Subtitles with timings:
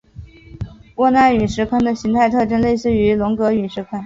[0.95, 3.99] 沃纳陨石坑的形态特征类似于龙格陨石坑。